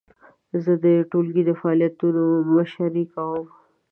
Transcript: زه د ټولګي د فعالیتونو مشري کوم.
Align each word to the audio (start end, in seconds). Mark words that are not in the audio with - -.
زه 0.63 0.71
د 0.85 0.85
ټولګي 1.09 1.43
د 1.45 1.51
فعالیتونو 1.59 2.23
مشري 2.53 3.05
کوم. 3.13 3.45